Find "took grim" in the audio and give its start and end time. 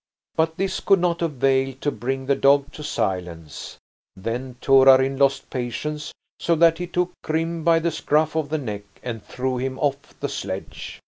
6.87-7.63